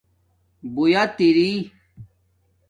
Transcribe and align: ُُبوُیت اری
ُُبوُیت 0.65 1.11
اری 1.27 1.51